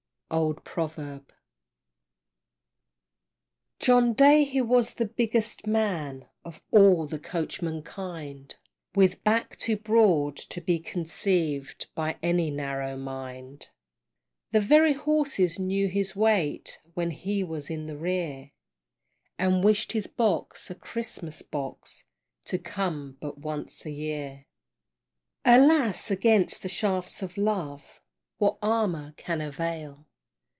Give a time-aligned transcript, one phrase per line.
[0.33, 1.33] Old Proverb.
[3.79, 8.55] John Day he was the biggest man Of all the coachman kind,
[8.95, 13.67] With back too broad to be conceived By any narrow mind.
[14.51, 18.51] The very horses knew his weight, When he was in the rear,
[19.37, 22.05] And wished his box a Christmas box,
[22.45, 24.45] To come but once a year.
[25.43, 26.09] Alas!
[26.09, 27.99] against the shafts of love,
[28.37, 30.07] What armor can avail?